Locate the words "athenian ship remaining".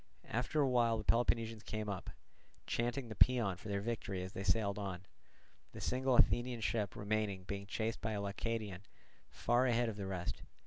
6.15-7.43